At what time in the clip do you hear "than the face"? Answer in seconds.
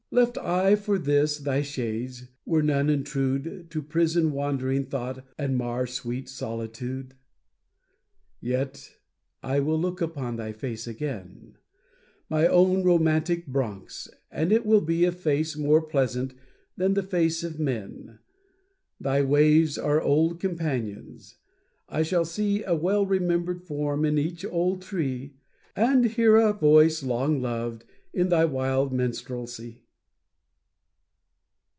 16.75-17.41